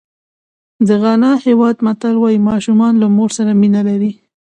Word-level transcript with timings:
د 0.87 0.89
غانا 1.01 1.31
هېواد 1.45 1.75
متل 1.85 2.15
وایي 2.19 2.39
ماشومان 2.49 2.93
له 3.01 3.07
مور 3.17 3.29
سره 3.37 3.51
مینه 3.61 3.81
لري. 3.89 4.11